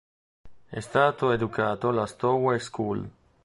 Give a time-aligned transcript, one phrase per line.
[0.67, 3.09] È stato educato alla Stowe School.